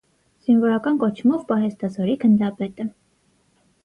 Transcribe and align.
Զինվորական 0.45 0.95
կոչումով 1.03 1.43
պահեստազորի 1.51 2.15
գնդապետ 2.23 2.81
է։ 2.85 2.87